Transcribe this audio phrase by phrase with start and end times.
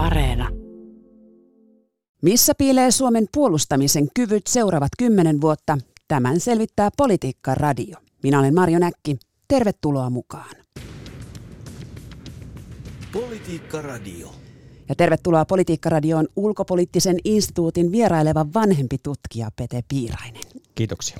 [0.00, 0.48] Areena.
[2.22, 5.78] Missä piilee Suomen puolustamisen kyvyt seuraavat kymmenen vuotta?
[6.08, 7.96] Tämän selvittää Politiikka Radio.
[8.22, 9.16] Minä olen Marjo Näkki.
[9.48, 10.54] Tervetuloa mukaan.
[13.12, 14.28] Politiikka Radio.
[14.88, 20.42] Ja tervetuloa Politiikka Radioon ulkopoliittisen instituutin vieraileva vanhempi tutkija Pete Piirainen.
[20.74, 21.18] Kiitoksia.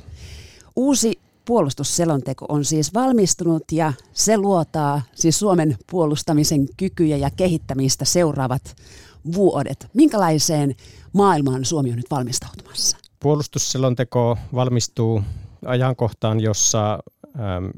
[0.77, 1.19] Uusi
[1.51, 8.77] puolustusselonteko on siis valmistunut ja se luotaa siis Suomen puolustamisen kykyjä ja kehittämistä seuraavat
[9.35, 9.89] vuodet.
[9.95, 10.75] Minkälaiseen
[11.13, 12.97] maailmaan Suomi on nyt valmistautumassa?
[13.21, 15.23] Puolustusselonteko valmistuu
[15.67, 16.99] ajankohtaan, jossa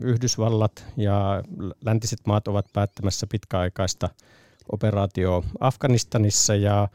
[0.01, 1.43] Yhdysvallat ja
[1.85, 4.09] läntiset maat ovat päättämässä pitkäaikaista
[4.73, 6.89] operaatio Afganistanissa ja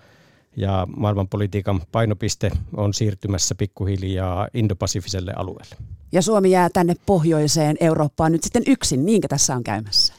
[0.57, 5.75] ja maailmanpolitiikan painopiste on siirtymässä pikkuhiljaa indopasifiselle alueelle.
[6.11, 10.13] Ja Suomi jää tänne pohjoiseen Eurooppaan nyt sitten yksin, niinkö tässä on käymässä?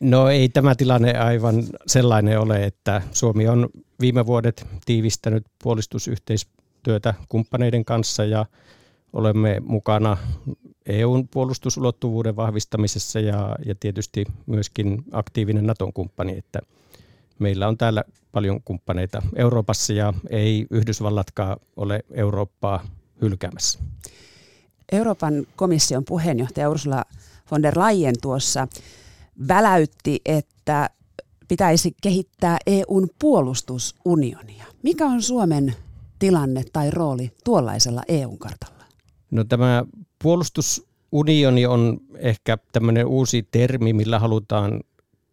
[0.00, 3.68] No ei tämä tilanne aivan sellainen ole, että Suomi on
[4.00, 8.46] viime vuodet tiivistänyt puolustusyhteistyötä kumppaneiden kanssa ja
[9.12, 10.16] olemme mukana
[10.86, 16.58] EUn puolustusulottuvuuden vahvistamisessa ja, ja tietysti myöskin aktiivinen Naton kumppani, että
[17.38, 22.86] meillä on täällä paljon kumppaneita Euroopassa ja ei Yhdysvallatkaan ole Eurooppaa
[23.22, 23.78] hylkäämässä.
[24.92, 27.04] Euroopan komission puheenjohtaja Ursula
[27.50, 28.68] von der Leyen tuossa
[29.48, 30.90] väläytti, että
[31.48, 34.64] pitäisi kehittää EUn puolustusunionia.
[34.82, 35.74] Mikä on Suomen
[36.18, 38.84] tilanne tai rooli tuollaisella EUn kartalla?
[39.30, 39.84] No tämä
[40.22, 44.80] puolustusunioni on ehkä tämmöinen uusi termi, millä halutaan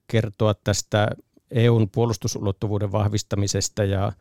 [0.08, 1.08] kertoa tästä
[1.52, 4.11] EUn puolustusulottuvuuden vahvistamisesta ja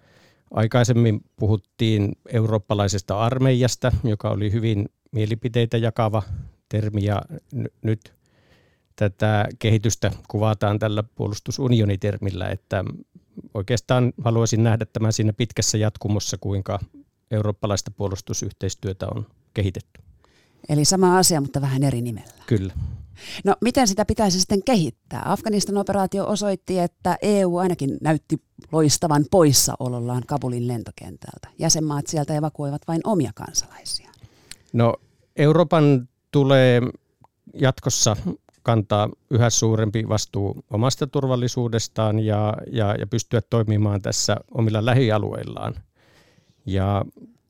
[0.50, 6.22] aikaisemmin puhuttiin eurooppalaisesta armeijasta, joka oli hyvin mielipiteitä jakava
[6.68, 7.22] termi ja
[7.54, 8.14] n- nyt
[8.96, 12.84] tätä kehitystä kuvataan tällä puolustusunionitermillä, että
[13.54, 16.78] oikeastaan haluaisin nähdä tämän siinä pitkässä jatkumossa, kuinka
[17.30, 20.02] eurooppalaista puolustusyhteistyötä on kehitetty.
[20.68, 22.44] Eli sama asia, mutta vähän eri nimellä.
[22.46, 22.72] Kyllä.
[23.44, 25.22] No miten sitä pitäisi sitten kehittää?
[25.24, 28.36] Afganistan operaatio osoitti, että EU ainakin näytti
[28.72, 31.48] loistavan poissaolollaan Kabulin lentokentältä.
[31.58, 34.10] Jäsenmaat sieltä evakuoivat vain omia kansalaisia.
[34.72, 34.94] No
[35.36, 36.80] Euroopan tulee
[37.54, 38.16] jatkossa
[38.62, 45.74] kantaa yhä suurempi vastuu omasta turvallisuudestaan ja, ja, ja pystyä toimimaan tässä omilla lähialueillaan.
[46.66, 47.04] Ja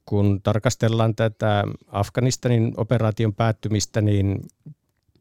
[0.07, 4.41] kun tarkastellaan tätä Afganistanin operaation päättymistä, niin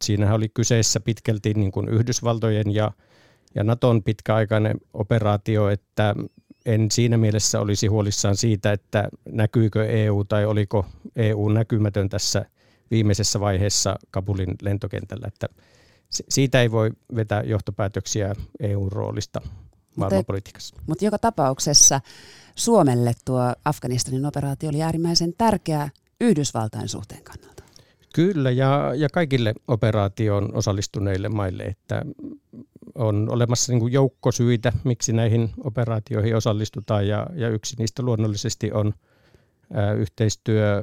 [0.02, 2.92] siinähän oli kyseessä pitkälti niin kuin Yhdysvaltojen ja,
[3.56, 6.16] ja Naton pitkäaikainen operaatio, että
[6.66, 12.46] en siinä mielessä olisi huolissaan siitä, että näkyykö EU tai oliko EU näkymätön tässä
[12.92, 15.28] viimeisessä vaiheessa Kabulin lentokentällä.
[15.28, 15.48] Että
[16.10, 19.42] siitä ei voi vetää johtopäätöksiä EU-roolista
[19.96, 20.76] maailmanpolitiikassa.
[20.76, 22.02] Mutta, mutta joka tapauksessa
[22.56, 25.90] Suomelle tuo Afganistanin operaatio oli äärimmäisen tärkeä
[26.22, 27.64] Yhdysvaltain suhteen kannalta.
[28.16, 32.02] Kyllä, ja, ja kaikille operaatioon osallistuneille maille, että
[32.96, 38.94] on olemassa niin joukko syitä, miksi näihin operaatioihin osallistutaan, ja, ja yksi niistä luonnollisesti on
[39.78, 40.82] ä, yhteistyö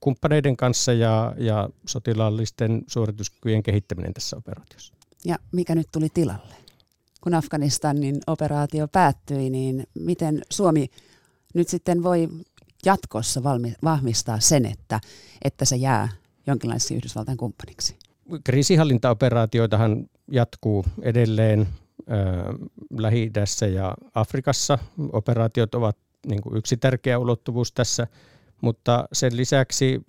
[0.00, 4.94] kumppaneiden kanssa ja, ja sotilaallisten suorituskykyjen kehittäminen tässä operaatiossa.
[5.24, 6.54] Ja mikä nyt tuli tilalle?
[7.20, 10.90] Kun Afganistanin operaatio päättyi, niin miten Suomi
[11.54, 12.28] nyt sitten voi
[12.84, 15.00] jatkossa valmi, vahvistaa sen, että,
[15.44, 16.08] että se jää
[16.46, 17.96] jonkinlaisiksi Yhdysvaltain kumppaniksi?
[18.44, 21.66] Kriisihallintaoperaatioitahan jatkuu edelleen äh,
[22.98, 23.30] lähi
[23.74, 24.78] ja Afrikassa.
[25.12, 25.96] Operaatiot ovat
[26.26, 28.06] niin kuin yksi tärkeä ulottuvuus tässä,
[28.60, 30.04] mutta sen lisäksi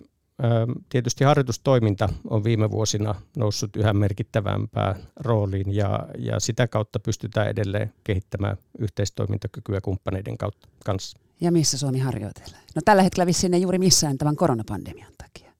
[0.88, 7.92] Tietysti harjoitustoiminta on viime vuosina noussut yhä merkittävämpään rooliin ja, ja sitä kautta pystytään edelleen
[8.04, 11.18] kehittämään yhteistoimintakykyä kumppaneiden kautta, kanssa.
[11.40, 12.58] Ja missä Suomi harjoitelee?
[12.74, 15.52] No tällä hetkellä vissiin ei juuri missään tämän koronapandemian takia.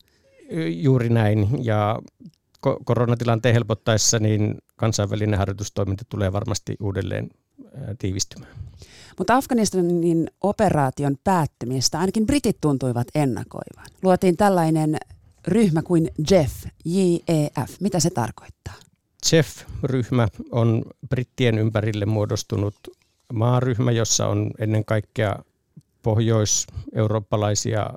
[0.68, 1.98] Juuri näin ja
[2.84, 7.30] koronatilanteen helpottaessa niin kansainvälinen harjoitustoiminta tulee varmasti uudelleen
[7.98, 8.52] tiivistymään.
[9.18, 13.86] Mutta Afganistanin operaation päättymistä ainakin britit tuntuivat ennakoivan.
[14.02, 14.96] Luotiin tällainen
[15.48, 16.52] ryhmä kuin JEF,
[16.84, 17.80] JEF.
[17.80, 18.74] Mitä se tarkoittaa?
[19.32, 22.74] JEF-ryhmä on brittien ympärille muodostunut
[23.32, 25.36] maaryhmä, jossa on ennen kaikkea
[26.02, 27.90] pohjois-eurooppalaisia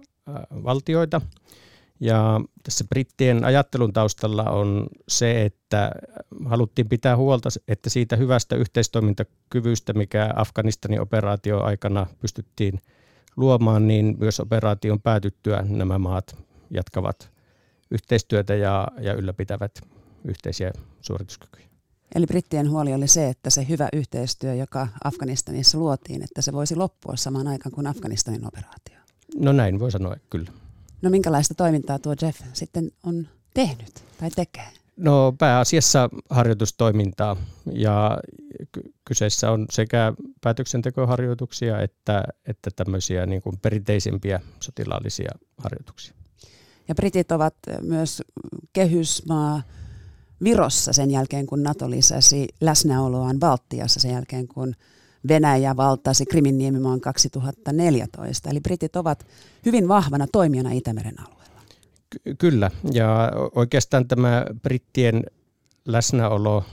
[0.64, 1.22] valtioita–
[2.00, 5.92] ja tässä brittien ajattelun taustalla on se, että
[6.46, 12.82] haluttiin pitää huolta, että siitä hyvästä yhteistoimintakyvystä, mikä Afganistanin operaatio aikana pystyttiin
[13.38, 17.32] luomaan, niin myös operaation päätyttyä nämä maat jatkavat
[17.92, 19.82] yhteistyötä ja, ja ylläpitävät
[20.26, 20.72] yhteisiä
[21.02, 21.66] suorituskykyjä.
[22.16, 26.76] Eli brittien huoli oli se, että se hyvä yhteistyö, joka Afganistanissa luotiin, että se voisi
[26.76, 28.98] loppua samaan aikaan kuin Afganistanin operaatio.
[29.36, 30.52] No näin voi sanoa, kyllä.
[31.02, 34.68] No minkälaista toimintaa tuo Jeff sitten on tehnyt tai tekee?
[34.98, 37.38] No pääasiassa harjoitustoimintaa
[37.74, 38.18] ja
[39.06, 46.14] kyseessä on sekä päätöksentekoharjoituksia että, että tämmöisiä niin kuin perinteisimpiä sotilaallisia harjoituksia.
[46.88, 48.22] Ja britit ovat myös
[48.74, 49.62] kehysmaa
[50.44, 54.76] Virossa sen jälkeen, kun NATO lisäsi läsnäoloaan Baltiassa sen jälkeen, kun
[55.28, 58.50] Venäjä valtasi Krimin niemimaan 2014.
[58.50, 59.26] Eli britit ovat
[59.66, 61.62] hyvin vahvana toimijana Itämeren alueella.
[62.10, 65.24] Ky- kyllä, ja oikeastaan tämä brittien
[65.86, 66.64] läsnäolo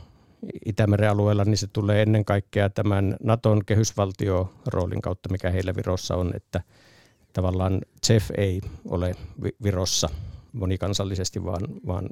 [0.67, 6.33] Itämeren alueella, niin se tulee ennen kaikkea tämän Naton kehysvaltioroolin kautta, mikä heillä Virossa on,
[6.37, 6.61] että
[7.33, 9.15] tavallaan CEF ei ole
[9.63, 10.09] Virossa
[10.53, 12.09] monikansallisesti, vaan, vaan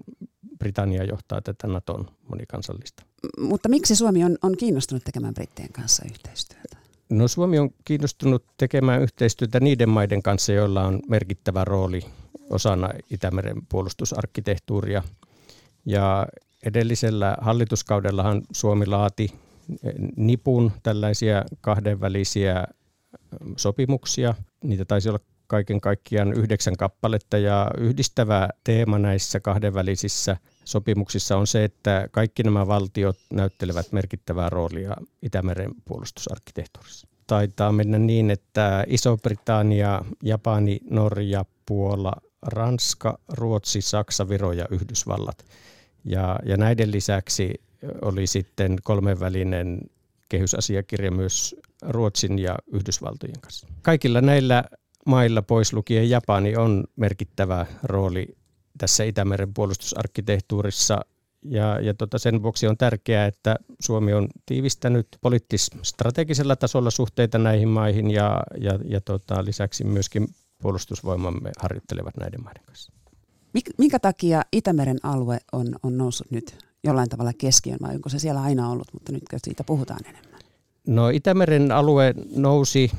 [0.58, 3.02] Britannia johtaa tätä Naton monikansallista.
[3.38, 6.76] Mutta miksi Suomi on, on kiinnostunut tekemään brittien kanssa yhteistyötä?
[7.10, 12.00] No Suomi on kiinnostunut tekemään yhteistyötä niiden maiden kanssa, joilla on merkittävä rooli
[12.50, 15.02] osana Itämeren puolustusarkkitehtuuria.
[15.86, 16.26] Ja
[16.66, 19.28] edellisellä hallituskaudellahan Suomi laati
[20.16, 22.64] nipun tällaisia kahdenvälisiä
[23.56, 24.34] sopimuksia.
[24.64, 31.64] Niitä taisi olla kaiken kaikkiaan yhdeksän kappaletta ja yhdistävä teema näissä kahdenvälisissä sopimuksissa on se,
[31.64, 37.08] että kaikki nämä valtiot näyttelevät merkittävää roolia Itämeren puolustusarkkitehtuurissa.
[37.26, 42.12] Taitaa mennä niin, että Iso-Britannia, Japani, Norja, Puola,
[42.42, 45.44] Ranska, Ruotsi, Saksa, Viro ja Yhdysvallat.
[46.04, 47.54] Ja, ja näiden lisäksi
[48.02, 49.80] oli sitten kolmenvälinen
[50.28, 53.66] kehysasiakirja myös Ruotsin ja Yhdysvaltojen kanssa.
[53.82, 54.64] Kaikilla näillä
[55.06, 58.36] mailla pois lukien Japani on merkittävä rooli
[58.78, 61.00] tässä Itämeren puolustusarkkitehtuurissa
[61.44, 67.68] ja, ja tota sen vuoksi on tärkeää, että Suomi on tiivistänyt poliittis-strategisella tasolla suhteita näihin
[67.68, 70.28] maihin ja, ja, ja tota, lisäksi myöskin
[70.62, 72.92] puolustusvoimamme harjoittelevat näiden maiden kanssa.
[73.78, 78.42] Minkä takia Itämeren alue on, on noussut nyt jollain tavalla keskiön vai onko se siellä
[78.42, 80.40] aina ollut, mutta nyt siitä puhutaan enemmän?
[80.86, 82.90] No Itämeren alue nousi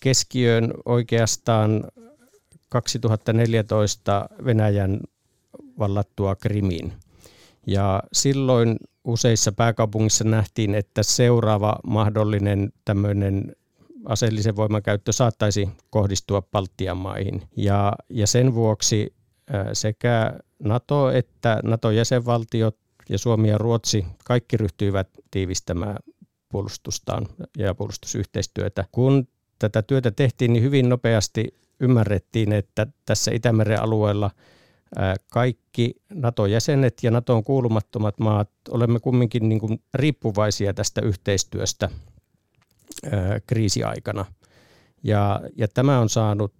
[0.00, 1.84] keskiöön oikeastaan
[2.70, 5.00] 2014 Venäjän
[5.78, 6.92] vallattua Krimiin.
[7.66, 13.56] Ja silloin useissa pääkaupungissa nähtiin, että seuraava mahdollinen tämmöinen
[14.04, 17.42] aseellisen voimakäyttö saattaisi kohdistua Baltian maihin.
[17.56, 19.14] Ja, ja sen vuoksi
[19.72, 22.76] sekä NATO että NATO-jäsenvaltiot
[23.08, 25.96] ja Suomi ja Ruotsi kaikki ryhtyivät tiivistämään
[26.48, 27.26] puolustustaan
[27.58, 28.84] ja puolustusyhteistyötä.
[28.92, 29.28] Kun
[29.60, 34.30] tätä työtä tehtiin, niin hyvin nopeasti ymmärrettiin, että tässä Itämeren alueella
[35.32, 41.88] kaikki NATO-jäsenet ja NATOon kuulumattomat maat olemme kumminkin niin kuin riippuvaisia tästä yhteistyöstä
[43.46, 44.24] kriisiaikana.
[45.02, 46.54] Ja, ja tämä on saanut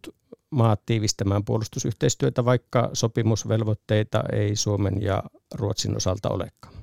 [0.50, 5.23] maat tiivistämään puolustusyhteistyötä, vaikka sopimusvelvoitteita ei Suomen ja
[5.55, 6.75] Ruotsin osalta olekaan.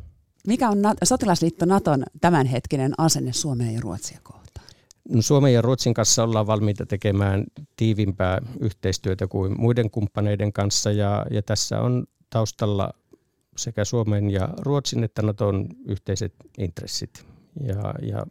[0.47, 4.46] Mikä on sotilasliitto Naton tämänhetkinen asenne Suomeen ja Ruotsia kohtaan?
[5.09, 7.43] No Suomen ja Ruotsin kanssa ollaan valmiita tekemään
[7.75, 12.93] tiivimpää yhteistyötä kuin muiden kumppaneiden kanssa ja, ja tässä on taustalla
[13.57, 17.25] sekä Suomen ja Ruotsin että Naton yhteiset intressit.
[17.67, 18.25] Ja, ja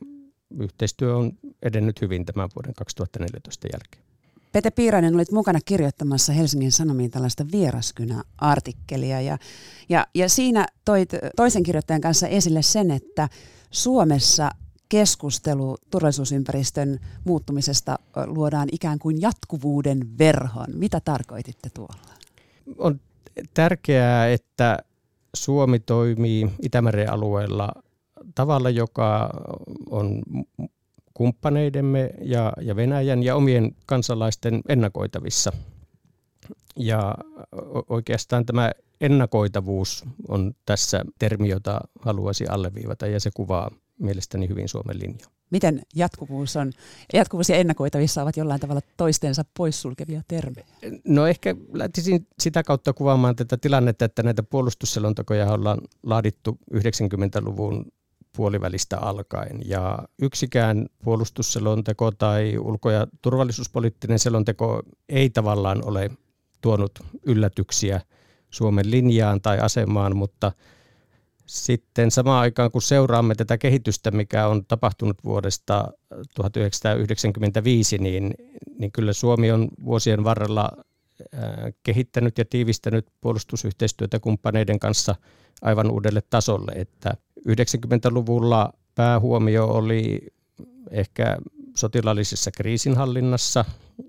[0.60, 4.06] yhteistyö on edennyt hyvin tämän vuoden 2014 jälkeen.
[4.52, 9.38] Pete Piirainen, olit mukana kirjoittamassa Helsingin Sanomiin tällaista vieraskynä-artikkelia ja,
[9.88, 13.28] ja, ja siinä toit toisen kirjoittajan kanssa esille sen, että
[13.70, 14.50] Suomessa
[14.88, 20.66] keskustelu turvallisuusympäristön muuttumisesta luodaan ikään kuin jatkuvuuden verhon.
[20.74, 22.14] Mitä tarkoititte tuolla?
[22.78, 23.00] On
[23.54, 24.78] tärkeää, että
[25.34, 27.72] Suomi toimii Itämeren alueella
[28.34, 29.30] tavalla, joka
[29.90, 30.22] on
[31.14, 35.52] kumppaneidemme ja, ja Venäjän ja omien kansalaisten ennakoitavissa.
[36.76, 37.14] Ja
[37.88, 44.98] oikeastaan tämä ennakoitavuus on tässä termi, jota haluaisin alleviivata ja se kuvaa mielestäni hyvin Suomen
[44.98, 45.26] linja.
[45.50, 46.72] Miten jatkuvuus on?
[47.12, 50.66] Jatkuvuus ja ennakoitavissa ovat jollain tavalla toistensa poissulkevia termejä.
[51.04, 57.84] No ehkä lähtisin sitä kautta kuvaamaan tätä tilannetta, että näitä puolustusselontekoja ollaan laadittu 90-luvun
[58.36, 59.60] puolivälistä alkaen.
[59.64, 66.10] Ja yksikään puolustusselonteko tai ulko- ja turvallisuuspoliittinen selonteko ei tavallaan ole
[66.60, 66.92] tuonut
[67.26, 68.00] yllätyksiä
[68.50, 70.52] Suomen linjaan tai asemaan, mutta–
[71.46, 75.92] sitten samaan aikaan, kun seuraamme tätä kehitystä, mikä on tapahtunut vuodesta
[76.34, 78.34] 1995, niin,
[78.78, 80.70] niin kyllä Suomi on vuosien varrella
[81.82, 85.14] kehittänyt ja tiivistänyt puolustusyhteistyötä kumppaneiden kanssa
[85.62, 87.14] aivan uudelle tasolle, että
[87.48, 90.20] 90-luvulla päähuomio oli
[90.90, 91.36] ehkä
[91.76, 93.64] sotilaallisessa kriisinhallinnassa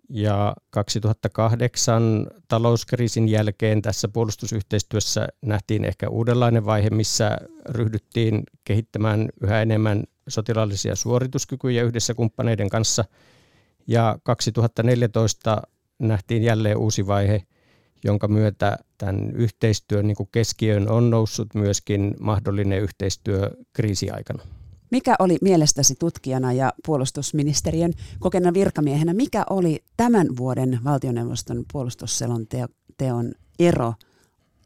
[0.09, 7.37] ja 2008 talouskriisin jälkeen tässä puolustusyhteistyössä nähtiin ehkä uudenlainen vaihe, missä
[7.69, 13.05] ryhdyttiin kehittämään yhä enemmän sotilaallisia suorituskykyjä yhdessä kumppaneiden kanssa.
[13.87, 15.61] Ja 2014
[15.99, 17.43] nähtiin jälleen uusi vaihe,
[18.03, 24.43] jonka myötä tämän yhteistyön niin keskiöön on noussut myöskin mahdollinen yhteistyö kriisiaikana.
[24.91, 33.93] Mikä oli mielestäsi tutkijana ja puolustusministeriön kokenaan virkamiehenä, mikä oli tämän vuoden valtioneuvoston puolustusselonteon ero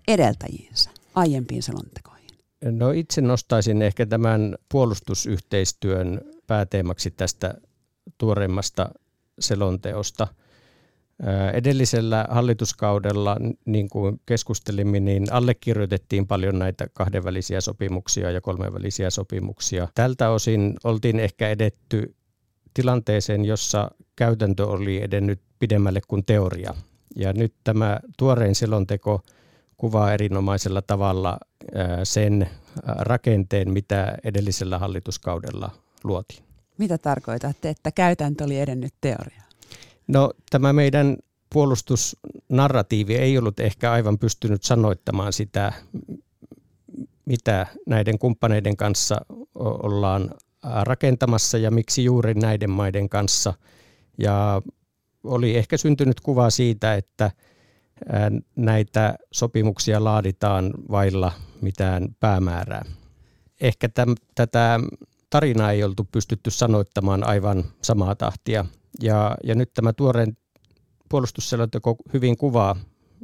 [0.07, 2.29] edeltäjiinsä aiempiin selontekoihin?
[2.71, 7.53] No itse nostaisin ehkä tämän puolustusyhteistyön pääteemaksi tästä
[8.17, 8.89] tuoreimmasta
[9.39, 10.27] selonteosta–
[11.53, 19.87] Edellisellä hallituskaudella, niin kuin keskustelimme, niin allekirjoitettiin paljon näitä kahdenvälisiä sopimuksia ja kolmenvälisiä sopimuksia.
[19.95, 22.15] Tältä osin oltiin ehkä edetty
[22.73, 26.73] tilanteeseen, jossa käytäntö oli edennyt pidemmälle kuin teoria.
[27.15, 29.21] Ja nyt tämä tuorein selonteko
[29.77, 31.37] kuvaa erinomaisella tavalla
[32.03, 32.49] sen
[32.85, 35.71] rakenteen, mitä edellisellä hallituskaudella
[36.03, 36.43] luotiin.
[36.77, 39.50] Mitä tarkoitatte, että käytäntö oli edennyt teoriaan?
[40.11, 41.17] No tämä meidän
[41.53, 45.73] puolustusnarratiivi ei ollut ehkä aivan pystynyt sanoittamaan sitä,
[47.25, 49.21] mitä näiden kumppaneiden kanssa
[49.55, 50.31] ollaan
[50.83, 53.53] rakentamassa ja miksi juuri näiden maiden kanssa.
[54.17, 54.61] Ja
[55.23, 57.31] oli ehkä syntynyt kuva siitä, että
[58.55, 62.85] näitä sopimuksia laaditaan vailla mitään päämäärää.
[63.61, 64.79] Ehkä täm, tätä
[65.29, 68.65] tarinaa ei oltu pystytty sanoittamaan aivan samaa tahtia
[69.01, 70.37] ja, ja nyt tämä tuoreen
[71.09, 72.75] puolustusselonteko hyvin kuvaa,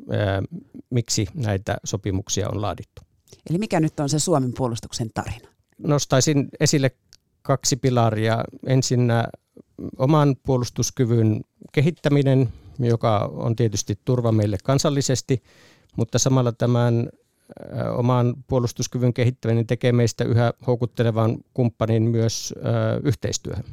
[0.09, 0.41] ää,
[0.89, 3.01] miksi näitä sopimuksia on laadittu.
[3.49, 5.49] Eli mikä nyt on se Suomen puolustuksen tarina?
[5.77, 6.91] Nostaisin esille
[7.41, 8.43] kaksi pilaria.
[8.67, 9.07] Ensin
[9.97, 15.43] oman puolustuskyvyn kehittäminen, joka on tietysti turva meille kansallisesti,
[15.95, 17.09] mutta samalla tämän
[17.97, 22.53] oman puolustuskyvyn kehittäminen tekee meistä yhä houkuttelevan kumppanin myös
[23.03, 23.65] yhteistyöhön.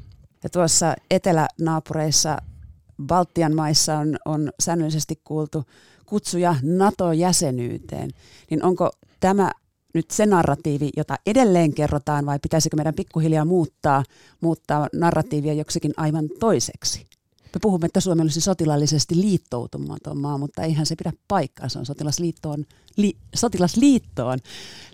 [0.45, 2.39] Ja tuossa etelänaapureissa
[3.07, 5.65] Baltian maissa on, on säännöllisesti kuultu
[6.07, 8.11] kutsuja NATO-jäsenyyteen.
[8.51, 9.51] Niin onko tämä
[9.95, 14.05] nyt se narratiivi, jota edelleen kerrotaan, vai pitäisikö meidän pikkuhiljaa muuttaa,
[14.41, 17.07] muuttaa narratiivia joksikin aivan toiseksi?
[17.55, 21.69] Me puhumme, että Suomi olisi sotilaallisesti liittoutumaton maa, mutta eihän se pidä paikkaa.
[21.69, 22.65] Se on sotilasliittoon,
[22.97, 24.39] li, sotilasliittoon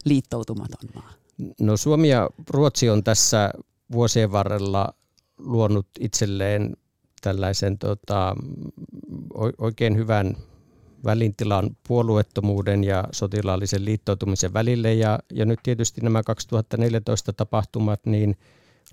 [0.05, 1.13] liittoutumaton maa.
[1.61, 3.51] No Suomi ja Ruotsi on tässä
[3.93, 4.95] vuosien varrella
[5.43, 6.77] luonut itselleen
[7.21, 8.37] tällaisen tota,
[9.59, 10.37] oikein hyvän
[11.05, 14.95] välintilan puolueettomuuden ja sotilaallisen liittoutumisen välille.
[14.95, 18.37] Ja, ja nyt tietysti nämä 2014 tapahtumat niin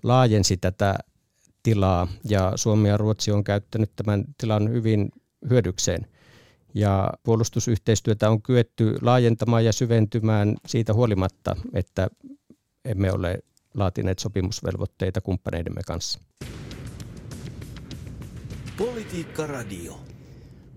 [0.04, 0.96] laajensi tätä
[1.63, 5.10] tilaa ja Suomi ja Ruotsi on käyttänyt tämän tilan hyvin
[5.50, 6.08] hyödykseen.
[6.74, 12.08] Ja puolustusyhteistyötä on kyetty laajentamaan ja syventymään siitä huolimatta, että
[12.86, 13.39] emme ole
[13.77, 16.19] laatineet sopimusvelvoitteita kumppaneidemme kanssa.
[18.77, 20.00] Politiikka Radio.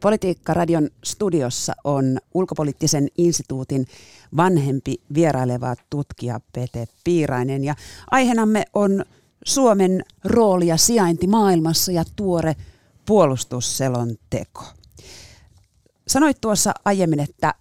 [0.00, 3.86] Politiikka Radion studiossa on ulkopoliittisen instituutin
[4.36, 7.74] vanhempi vieraileva tutkija Pete Piirainen ja
[8.10, 9.04] aiheenamme on
[9.44, 12.56] Suomen rooli ja sijainti maailmassa ja tuore
[13.06, 14.64] puolustusselonteko.
[16.08, 17.54] Sanoit tuossa aiemmin, että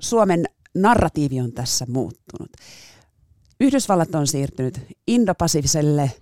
[0.00, 2.50] Suomen narratiivi on tässä muuttunut.
[3.60, 6.12] Yhdysvallat on siirtynyt indopasifiselle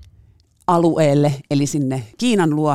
[0.66, 2.70] alueelle, eli sinne Kiinan luo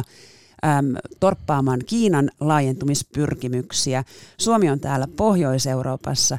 [0.66, 4.04] äm, torppaamaan Kiinan laajentumispyrkimyksiä.
[4.38, 6.38] Suomi on täällä Pohjois-Euroopassa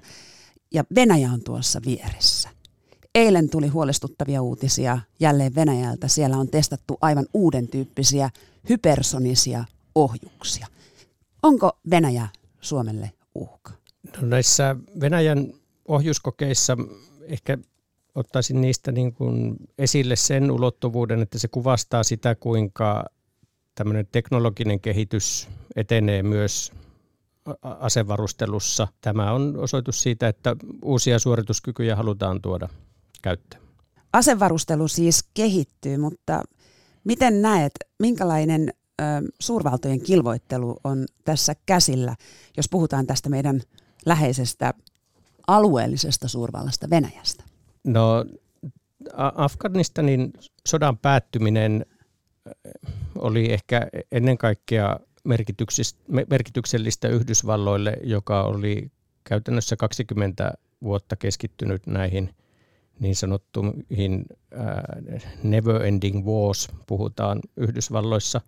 [0.74, 2.48] ja Venäjä on tuossa vieressä.
[3.14, 6.08] Eilen tuli huolestuttavia uutisia jälleen Venäjältä.
[6.08, 8.30] Siellä on testattu aivan uuden tyyppisiä
[8.68, 10.66] hypersonisia ohjuksia.
[11.42, 12.28] Onko Venäjä
[12.60, 13.72] Suomelle uhka?
[14.20, 15.52] No näissä Venäjän
[15.88, 16.76] ohjuskokeissa
[17.22, 17.58] ehkä
[18.14, 23.04] ottaisin niistä niin kuin esille sen ulottuvuuden, että se kuvastaa sitä, kuinka
[23.74, 26.72] tämmöinen teknologinen kehitys etenee myös
[27.62, 28.88] asevarustelussa.
[29.00, 32.68] Tämä on osoitus siitä, että uusia suorituskykyjä halutaan tuoda
[33.22, 33.62] käyttöön.
[34.12, 36.42] Asevarustelu siis kehittyy, mutta
[37.04, 39.04] miten näet, minkälainen ö,
[39.40, 42.16] suurvaltojen kilvoittelu on tässä käsillä,
[42.56, 43.60] jos puhutaan tästä meidän
[44.06, 44.74] läheisestä
[45.46, 47.49] alueellisesta suurvallasta Venäjästä?
[47.84, 48.24] No
[49.34, 50.32] Afganistanin
[50.68, 51.86] sodan päättyminen
[53.18, 55.00] oli ehkä ennen kaikkea
[56.28, 58.90] merkityksellistä Yhdysvalloille, joka oli
[59.24, 62.34] käytännössä 20 vuotta keskittynyt näihin
[63.00, 64.24] niin sanottuihin
[65.42, 68.40] never ending wars puhutaan Yhdysvalloissa.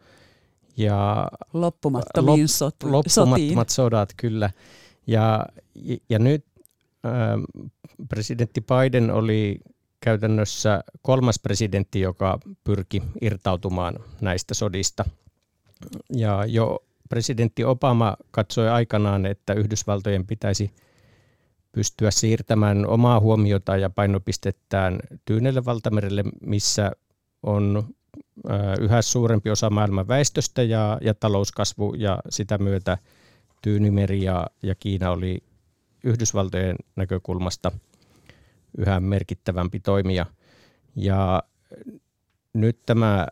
[0.76, 4.50] Ja loppumattomiin lop, sot, loppumattomat sodat, kyllä.
[5.06, 5.46] Ja,
[6.08, 6.44] ja nyt
[8.08, 9.58] presidentti Biden oli
[10.00, 15.04] käytännössä kolmas presidentti, joka pyrki irtautumaan näistä sodista.
[16.16, 20.70] Ja jo presidentti Obama katsoi aikanaan, että Yhdysvaltojen pitäisi
[21.72, 26.92] pystyä siirtämään omaa huomiota ja painopistettään Tyynelle valtamerelle, missä
[27.42, 27.84] on
[28.80, 32.98] yhä suurempi osa maailman väestöstä ja, ja talouskasvu ja sitä myötä
[33.62, 35.38] Tyynimeri ja, ja Kiina oli
[36.04, 37.72] Yhdysvaltojen näkökulmasta
[38.78, 40.26] yhä merkittävämpi toimija.
[40.96, 41.42] Ja
[42.52, 43.26] nyt tämä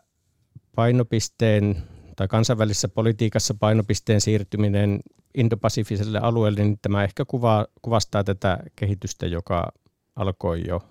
[0.75, 1.83] painopisteen
[2.15, 4.99] tai kansainvälisessä politiikassa painopisteen siirtyminen
[5.35, 9.71] indopasifiselle alueelle, niin tämä ehkä kuvaa, kuvastaa tätä kehitystä, joka
[10.15, 10.81] alkoi jo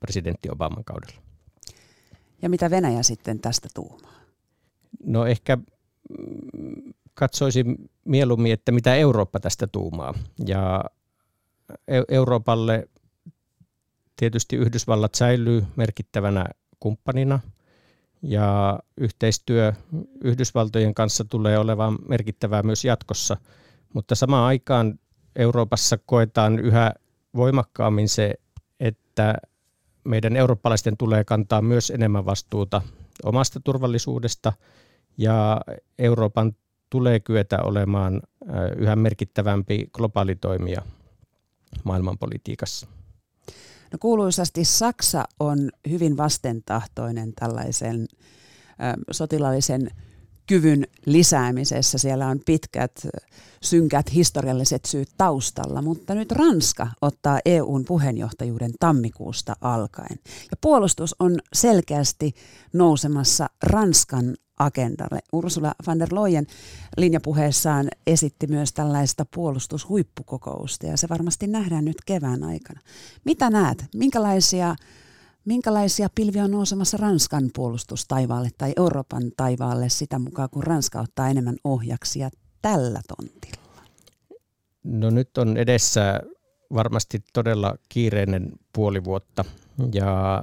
[0.00, 1.22] presidentti Obaman kaudella.
[2.42, 4.12] Ja mitä Venäjä sitten tästä tuumaa?
[5.04, 5.58] No ehkä
[7.14, 10.14] katsoisin mieluummin, että mitä Eurooppa tästä tuumaa.
[10.46, 10.84] Ja
[12.08, 12.88] Euroopalle
[14.22, 16.44] tietysti Yhdysvallat säilyy merkittävänä
[16.80, 17.40] kumppanina
[18.22, 19.72] ja yhteistyö
[20.24, 23.36] Yhdysvaltojen kanssa tulee olemaan merkittävää myös jatkossa,
[23.94, 24.98] mutta samaan aikaan
[25.36, 26.92] Euroopassa koetaan yhä
[27.36, 28.34] voimakkaammin se,
[28.80, 29.34] että
[30.04, 32.82] meidän eurooppalaisten tulee kantaa myös enemmän vastuuta
[33.24, 34.52] omasta turvallisuudesta
[35.18, 35.60] ja
[35.98, 36.52] Euroopan
[36.90, 38.22] tulee kyetä olemaan
[38.76, 40.82] yhä merkittävämpi globaali toimija
[41.84, 42.86] maailmanpolitiikassa.
[43.92, 48.06] No kuuluisasti Saksa on hyvin vastentahtoinen tällaisen
[49.10, 49.90] sotilaallisen
[50.52, 51.98] kyvyn lisäämisessä.
[51.98, 53.08] Siellä on pitkät,
[53.62, 60.18] synkät historialliset syyt taustalla, mutta nyt Ranska ottaa EUn puheenjohtajuuden tammikuusta alkaen.
[60.50, 62.34] Ja puolustus on selkeästi
[62.72, 65.20] nousemassa Ranskan agendalle.
[65.32, 66.46] Ursula van der Leyen
[66.96, 72.80] linjapuheessaan esitti myös tällaista puolustushuippukokousta ja se varmasti nähdään nyt kevään aikana.
[73.24, 73.84] Mitä näet?
[73.94, 74.74] Minkälaisia,
[75.44, 81.56] minkälaisia pilviä on nousemassa Ranskan puolustustaivaalle tai Euroopan taivaalle sitä mukaan, kun Ranska ottaa enemmän
[81.64, 82.30] ohjaksia
[82.62, 83.82] tällä tontilla?
[84.84, 86.20] No nyt on edessä
[86.74, 89.44] varmasti todella kiireinen puoli vuotta
[89.94, 90.42] ja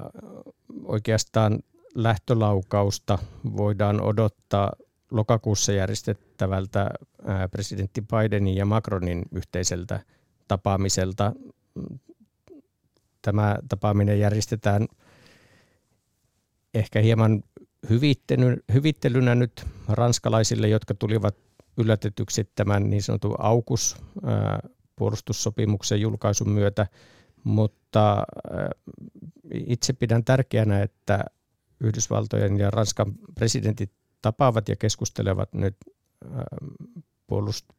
[0.84, 1.60] oikeastaan
[1.96, 3.18] lähtölaukausta
[3.58, 4.72] voidaan odottaa
[5.12, 6.90] lokakuussa järjestettävältä
[7.52, 10.00] presidentti Bidenin ja Macronin yhteiseltä
[10.48, 11.34] tapaamiselta.
[13.22, 14.88] Tämä tapaaminen järjestetään
[16.74, 17.44] ehkä hieman
[18.74, 21.36] hyvittelynä nyt ranskalaisille, jotka tulivat
[21.78, 23.98] yllätetyksi tämän niin sanotun AUKUS
[24.96, 26.88] puolustussopimuksen julkaisun myötä,
[27.44, 28.24] mutta
[29.54, 31.26] itse pidän tärkeänä, että
[31.80, 35.78] Yhdysvaltojen ja Ranskan presidentit tapaavat ja keskustelevat nyt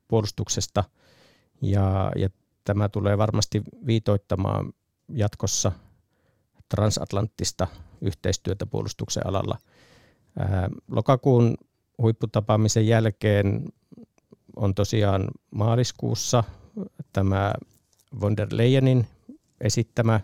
[0.08, 0.84] puolustuksesta.
[1.62, 2.28] Ja, ja
[2.64, 4.72] tämä tulee varmasti viitoittamaan
[5.12, 5.72] jatkossa
[6.68, 7.66] transatlanttista
[8.00, 9.58] yhteistyötä puolustuksen alalla.
[10.90, 11.56] Lokakuun
[11.98, 13.64] huipputapaamisen jälkeen
[14.56, 16.44] on tosiaan maaliskuussa
[17.12, 17.52] tämä
[18.20, 19.06] von der Leyenin
[19.60, 20.20] esittämä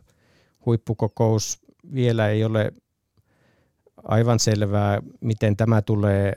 [0.66, 1.59] huippukokous.
[1.94, 2.72] Vielä ei ole
[4.05, 6.33] aivan selvää, miten tämä tulee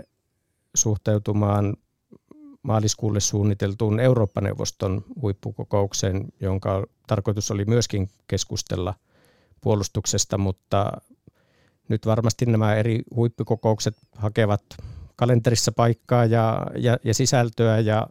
[0.76, 1.74] suhteutumaan
[2.64, 8.94] maaliskuulle suunniteltuun Eurooppa-neuvoston huippukokoukseen, jonka tarkoitus oli myöskin keskustella
[9.62, 10.92] puolustuksesta, mutta
[11.88, 14.64] nyt varmasti nämä eri huippukokoukset hakevat
[15.16, 18.08] kalenterissa paikkaa ja, ja, ja sisältöä ja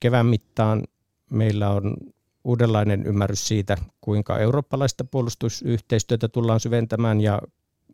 [0.00, 0.84] kevään mittaan
[1.30, 1.96] meillä on
[2.44, 7.42] uudenlainen ymmärrys siitä, kuinka eurooppalaista puolustusyhteistyötä tullaan syventämään ja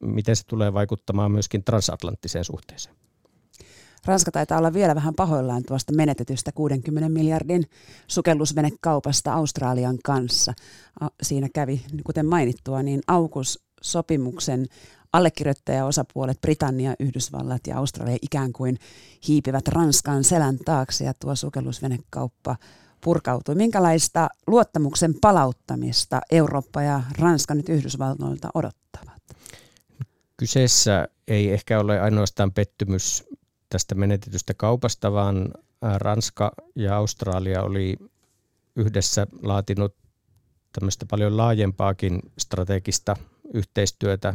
[0.01, 2.97] miten se tulee vaikuttamaan myöskin transatlanttiseen suhteeseen.
[4.07, 7.65] Ranska taitaa olla vielä vähän pahoillaan tuosta menetetystä 60 miljardin
[8.07, 10.53] sukellusvenekaupasta Australian kanssa.
[11.23, 14.67] Siinä kävi, kuten mainittua, niin AUKUS-sopimuksen
[15.13, 18.79] allekirjoittajaosapuolet Britannia, Yhdysvallat ja Australia ikään kuin
[19.29, 22.57] hiipivät Ranskan selän taakse ja tuo sukellusvenekauppa
[23.01, 23.55] purkautui.
[23.55, 29.23] Minkälaista luottamuksen palauttamista Eurooppa ja Ranska nyt Yhdysvalloilta odottavat?
[30.37, 33.25] Kyseessä ei ehkä ole ainoastaan pettymys
[33.75, 35.49] tästä menetetystä kaupasta, vaan
[35.97, 37.97] Ranska ja Australia oli
[38.77, 39.97] yhdessä laatinut
[40.73, 43.17] tämmöistä paljon laajempaakin strategista
[43.55, 44.35] yhteistyötä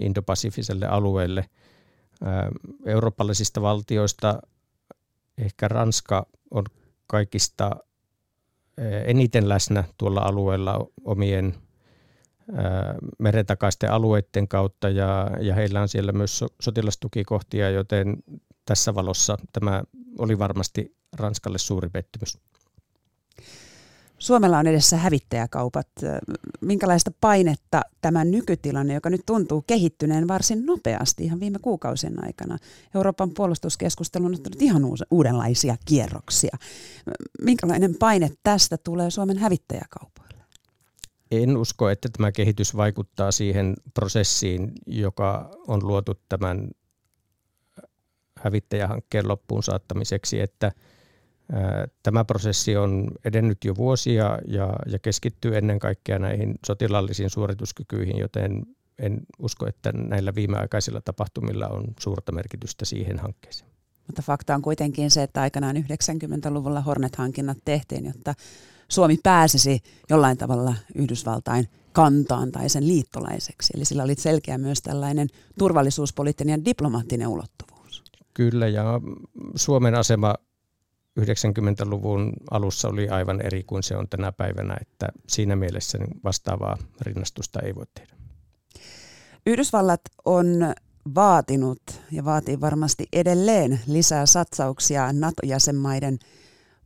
[0.00, 1.44] indopasifiselle alueelle.
[2.86, 4.42] Eurooppalaisista valtioista
[5.38, 6.64] ehkä Ranska on
[7.06, 7.70] kaikista
[9.04, 11.54] eniten läsnä tuolla alueella omien
[13.18, 18.16] merentakaisten alueiden kautta ja, ja heillä on siellä myös sotilastukikohtia, joten
[18.72, 19.82] tässä valossa tämä
[20.18, 22.38] oli varmasti Ranskalle suuri pettymys.
[24.18, 25.88] Suomella on edessä hävittäjäkaupat.
[26.60, 32.58] Minkälaista painetta tämä nykytilanne, joka nyt tuntuu kehittyneen varsin nopeasti ihan viime kuukausien aikana.
[32.94, 36.56] Euroopan puolustuskeskustelu on ottanut ihan uudenlaisia kierroksia.
[37.42, 40.44] Minkälainen paine tästä tulee Suomen hävittäjäkaupoille?
[41.30, 46.68] En usko, että tämä kehitys vaikuttaa siihen prosessiin, joka on luotu tämän
[48.44, 50.72] hävittäjähankkeen loppuun saattamiseksi, että–
[52.02, 58.66] Tämä prosessi on edennyt jo vuosia ja, ja keskittyy ennen kaikkea näihin sotilaallisiin suorituskykyihin, joten
[58.98, 63.70] en usko, että näillä viimeaikaisilla tapahtumilla on suurta merkitystä siihen hankkeeseen.
[64.06, 68.34] Mutta fakta on kuitenkin se, että aikanaan 90-luvulla Hornet-hankinnat tehtiin, jotta
[68.88, 73.72] Suomi pääsisi jollain tavalla Yhdysvaltain kantaan tai sen liittolaiseksi.
[73.76, 75.28] Eli sillä oli selkeä myös tällainen
[75.58, 77.71] turvallisuuspoliittinen ja diplomaattinen ulottuvuus.
[78.34, 78.84] Kyllä, ja
[79.54, 80.34] Suomen asema
[81.20, 86.78] 90-luvun alussa oli aivan eri kuin se on tänä päivänä, että siinä mielessä niin vastaavaa
[87.00, 88.16] rinnastusta ei voi tehdä.
[89.46, 90.74] Yhdysvallat on
[91.14, 96.18] vaatinut ja vaatii varmasti edelleen lisää satsauksia NATO-jäsenmaiden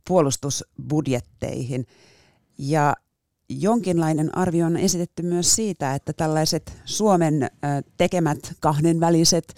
[0.07, 1.85] puolustusbudjetteihin.
[2.57, 2.95] Ja
[3.49, 7.47] jonkinlainen arvio on esitetty myös siitä, että tällaiset Suomen
[7.97, 9.53] tekemät kahdenväliset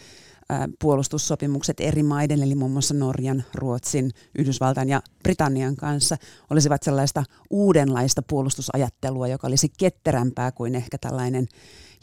[0.79, 6.17] puolustussopimukset eri maiden, eli muun muassa Norjan, Ruotsin, Yhdysvaltain ja Britannian kanssa,
[6.49, 11.47] olisivat sellaista uudenlaista puolustusajattelua, joka olisi ketterämpää kuin ehkä tällainen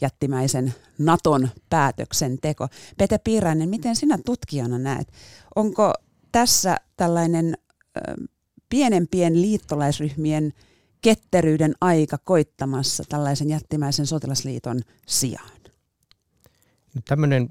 [0.01, 2.67] jättimäisen Naton päätöksenteko.
[2.97, 5.07] Pete Piirainen, miten sinä tutkijana näet?
[5.55, 5.93] Onko
[6.31, 7.57] tässä tällainen
[8.69, 10.53] pienempien liittolaisryhmien
[11.01, 15.59] ketteryyden aika koittamassa tällaisen jättimäisen sotilasliiton sijaan?
[16.95, 17.49] No, tämmöinen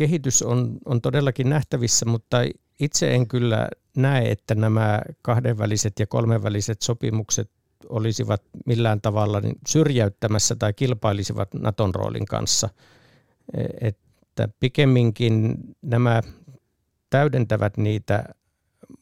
[0.00, 2.36] kehitys on, on todellakin nähtävissä, mutta
[2.80, 7.50] itse en kyllä näe, että nämä kahdenväliset ja kolmenväliset sopimukset
[7.88, 12.68] olisivat millään tavalla niin syrjäyttämässä tai kilpailisivat Naton roolin kanssa.
[13.54, 16.22] E, että pikemminkin nämä
[17.10, 18.24] täydentävät niitä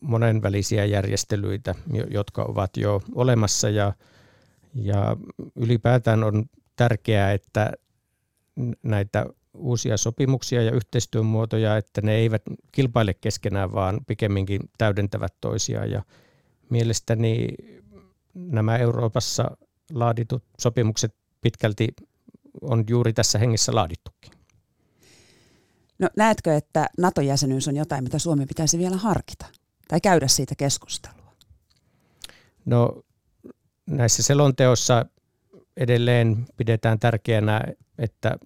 [0.01, 1.75] monenvälisiä järjestelyitä,
[2.11, 3.93] jotka ovat jo olemassa ja,
[4.75, 5.17] ja
[5.57, 6.45] ylipäätään on
[6.77, 7.73] tärkeää, että
[8.83, 9.27] näitä
[9.59, 12.42] uusia sopimuksia ja yhteistyön muotoja, että ne eivät
[12.73, 15.90] kilpaile keskenään, vaan pikemminkin täydentävät toisiaan.
[15.90, 16.03] Ja
[16.71, 17.49] mielestäni
[18.35, 19.57] nämä Euroopassa
[19.92, 21.88] laaditut sopimukset pitkälti
[22.62, 24.33] on juuri tässä hengessä laadittukin.
[25.99, 29.47] No näetkö, että NATO-jäsenyys on jotain, mitä Suomi pitäisi vielä harkita
[29.88, 31.33] tai käydä siitä keskustelua?
[32.64, 33.03] No
[33.87, 35.07] näissä selonteossa
[35.77, 37.61] edelleen pidetään tärkeänä,
[37.99, 38.38] että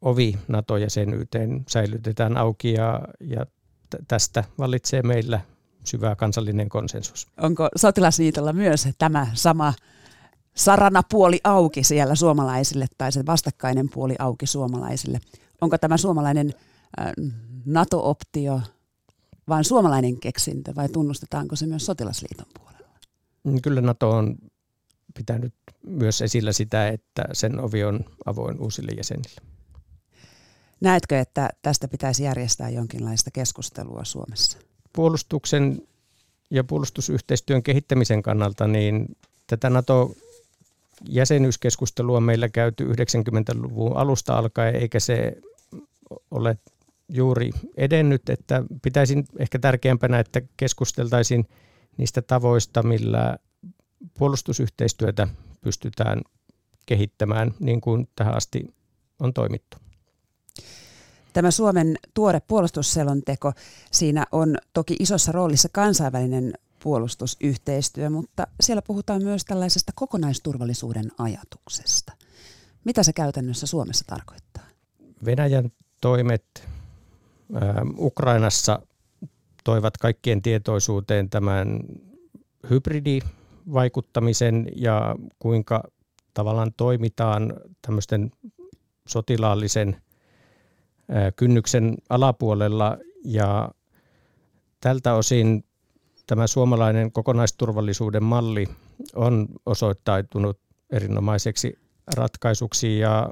[0.00, 3.46] ovi NATO-jäsenyyteen säilytetään auki ja, ja
[4.08, 5.40] tästä vallitsee meillä
[5.84, 7.26] syvä kansallinen konsensus.
[7.40, 9.74] Onko sotilasliitolla myös tämä sama
[10.54, 15.20] sarana puoli auki siellä suomalaisille tai se vastakkainen puoli auki suomalaisille?
[15.60, 16.54] Onko tämä suomalainen
[17.00, 17.12] äh,
[17.64, 18.60] NATO-optio
[19.48, 22.88] vain suomalainen keksintö vai tunnustetaanko se myös sotilasliiton puolella?
[23.62, 24.36] Kyllä NATO on
[25.14, 25.54] pitänyt
[25.86, 29.53] myös esillä sitä, että sen ovi on avoin uusille jäsenille.
[30.84, 34.58] Näetkö, että tästä pitäisi järjestää jonkinlaista keskustelua Suomessa?
[34.92, 35.82] Puolustuksen
[36.50, 39.16] ja puolustusyhteistyön kehittämisen kannalta niin
[39.46, 45.36] tätä NATO-jäsenyyskeskustelua on meillä käyty 90-luvun alusta alkaen, eikä se
[46.30, 46.58] ole
[47.08, 51.48] juuri edennyt, että pitäisin ehkä tärkeämpänä, että keskusteltaisiin
[51.96, 53.36] niistä tavoista, millä
[54.18, 55.28] puolustusyhteistyötä
[55.60, 56.22] pystytään
[56.86, 58.74] kehittämään niin kuin tähän asti
[59.20, 59.83] on toimittu.
[61.34, 63.52] Tämä Suomen tuore puolustusselonteko,
[63.90, 72.12] siinä on toki isossa roolissa kansainvälinen puolustusyhteistyö, mutta siellä puhutaan myös tällaisesta kokonaisturvallisuuden ajatuksesta.
[72.84, 74.64] Mitä se käytännössä Suomessa tarkoittaa?
[75.24, 76.68] Venäjän toimet
[77.98, 78.78] Ukrainassa
[79.64, 81.80] toivat kaikkien tietoisuuteen tämän
[82.70, 85.82] hybridivaikuttamisen ja kuinka
[86.34, 87.54] tavallaan toimitaan
[87.86, 88.30] tämmöisten
[89.08, 89.96] sotilaallisen
[91.36, 92.98] kynnyksen alapuolella.
[93.24, 93.70] Ja
[94.80, 95.64] tältä osin
[96.26, 98.66] tämä suomalainen kokonaisturvallisuuden malli
[99.14, 100.58] on osoittautunut
[100.90, 101.78] erinomaiseksi
[102.16, 102.98] ratkaisuksi.
[102.98, 103.30] Ja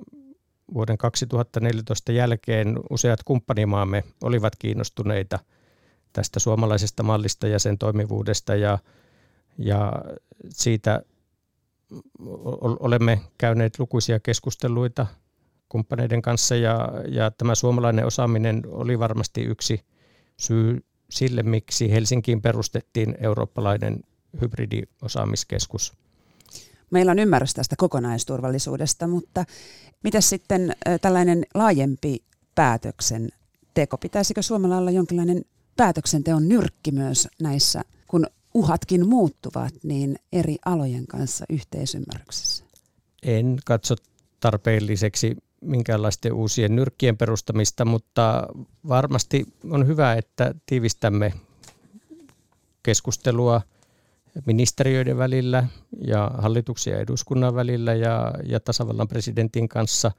[0.75, 5.39] vuoden 2014 jälkeen useat kumppanimaamme olivat kiinnostuneita
[6.13, 8.55] tästä suomalaisesta mallista ja sen toimivuudesta.
[8.55, 8.79] Ja,
[9.59, 9.93] ja
[10.49, 11.03] siitä
[12.81, 15.07] olemme käyneet lukuisia keskusteluita
[15.73, 19.81] kumppaneiden kanssa ja, ja tämä suomalainen osaaminen oli varmasti yksi
[20.37, 24.01] syy sille, miksi Helsinkiin perustettiin eurooppalainen
[24.41, 25.93] hybridiosaamiskeskus.
[26.91, 29.45] Meillä on ymmärrys tästä kokonaisturvallisuudesta, mutta
[30.05, 33.29] mitä sitten tällainen laajempi päätöksen
[33.75, 33.99] teko?
[33.99, 35.43] Pitäisikö Suomella olla jonkinlainen
[35.77, 42.65] päätöksenteon nyrkki myös näissä, kun uhatkin muuttuvat, niin eri alojen kanssa yhteisymmärryksessä?
[43.23, 43.95] En katso
[44.41, 48.47] tarpeelliseksi minkäänlaisten uusien nyrkkien perustamista, mutta
[48.89, 51.33] varmasti on hyvä, että tiivistämme
[52.83, 53.61] keskustelua
[54.47, 55.67] ministeriöiden välillä
[56.07, 60.13] ja hallituksen ja eduskunnan välillä ja, ja tasavallan presidentin kanssa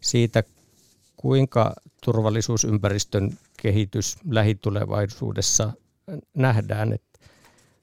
[0.00, 0.42] siitä,
[1.16, 5.72] kuinka turvallisuusympäristön kehitys lähitulevaisuudessa
[6.34, 6.92] nähdään.
[6.92, 7.20] Et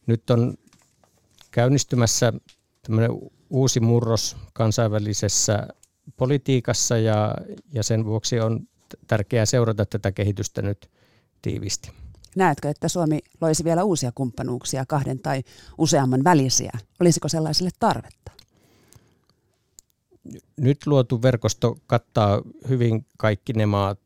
[0.08, 0.54] nyt on
[1.52, 2.34] käynnistymässä
[3.50, 5.68] uusi murros kansainvälisessä
[6.18, 7.36] politiikassa ja,
[7.74, 8.68] ja sen vuoksi on
[9.08, 10.90] tärkeää seurata tätä kehitystä nyt
[11.42, 11.92] tiivisti.
[12.36, 15.44] Näetkö, että Suomi loisi vielä uusia kumppanuuksia, kahden tai
[15.78, 16.72] useamman välisiä?
[17.00, 18.32] Olisiko sellaiselle tarvetta?
[20.58, 24.00] Nyt luotu verkosto kattaa hyvin kaikki ne maat,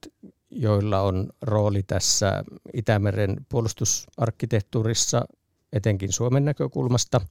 [0.51, 5.25] joilla on rooli tässä Itämeren puolustusarkkitehtuurissa,
[5.73, 7.21] etenkin Suomen näkökulmasta.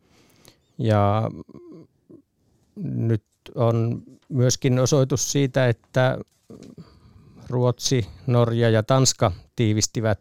[0.79, 1.31] Ja
[2.83, 6.19] nyt on myöskin osoitus siitä, että
[7.49, 10.21] Ruotsi, Norja ja Tanska tiivistivät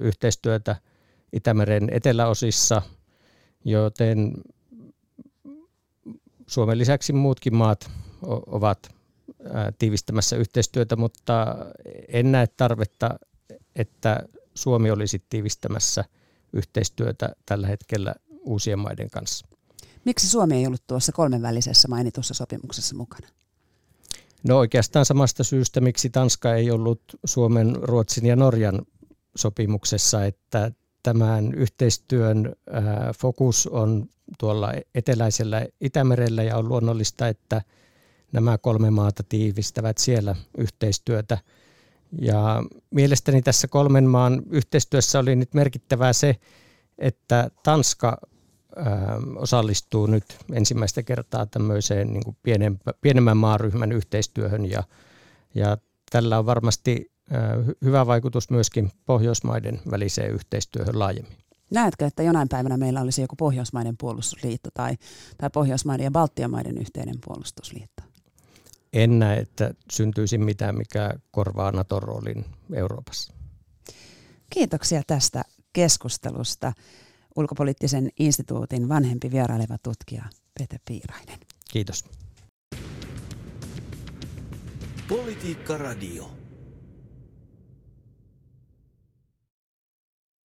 [0.00, 0.76] yhteistyötä
[1.32, 2.82] Itämeren eteläosissa,
[3.64, 4.32] joten
[6.46, 7.90] Suomen lisäksi muutkin maat
[8.46, 8.94] ovat
[9.78, 11.56] tiivistämässä yhteistyötä, mutta
[12.08, 13.18] en näe tarvetta,
[13.76, 14.22] että
[14.54, 16.04] Suomi olisi tiivistämässä
[16.52, 19.46] yhteistyötä tällä hetkellä uusien maiden kanssa.
[20.06, 23.28] Miksi Suomi ei ollut tuossa kolmenvälisessä mainitussa sopimuksessa mukana?
[24.48, 28.82] No oikeastaan samasta syystä, miksi Tanska ei ollut Suomen, Ruotsin ja Norjan
[29.36, 32.56] sopimuksessa, että tämän yhteistyön
[33.18, 37.62] fokus on tuolla eteläisellä Itämerellä ja on luonnollista, että
[38.32, 41.38] nämä kolme maata tiivistävät siellä yhteistyötä.
[42.20, 46.36] Ja mielestäni tässä kolmen maan yhteistyössä oli nyt merkittävää se,
[46.98, 48.18] että Tanska
[49.36, 52.36] osallistuu nyt ensimmäistä kertaa tämmöiseen niin kuin
[53.00, 54.82] pienemmän maaryhmän yhteistyöhön ja,
[55.54, 55.76] ja
[56.10, 57.12] tällä on varmasti
[57.84, 61.36] hyvä vaikutus myöskin Pohjoismaiden väliseen yhteistyöhön laajemmin.
[61.70, 64.96] Näetkö, että jonain päivänä meillä olisi joku Pohjoismaiden puolustusliitto tai,
[65.38, 68.02] tai Pohjoismaiden ja Baltian maiden yhteinen puolustusliitto?
[68.92, 73.32] En näe, että syntyisi mitään, mikä korvaa Naton roolin Euroopassa.
[74.50, 76.72] Kiitoksia tästä keskustelusta.
[77.36, 80.24] Ulkopoliittisen instituutin vanhempi vieraileva tutkija
[80.58, 81.38] Pete Piirainen.
[81.70, 82.04] Kiitos.
[85.08, 86.30] Politiikka Radio.